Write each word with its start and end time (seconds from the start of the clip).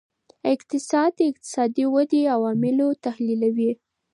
اقتصاد 0.53 1.09
د 1.15 1.19
اقتصادي 1.31 1.85
ودې 1.93 2.21
عوامل 2.35 2.79
تحلیلوي. 3.05 3.71